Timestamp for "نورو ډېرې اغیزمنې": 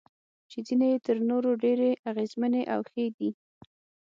1.29-2.63